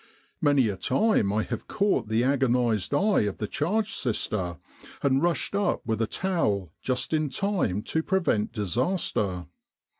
[0.41, 4.57] Many a time I have caught the agonised eye of the charge sister,
[5.03, 9.45] and rushed up with a towel just in time to prevent disaster.